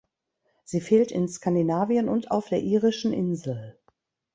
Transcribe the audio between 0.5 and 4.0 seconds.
Sie fehlt in Skandinavien und auf der Irischen Insel.